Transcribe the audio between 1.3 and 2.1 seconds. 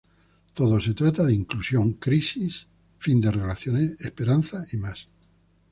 inclusión,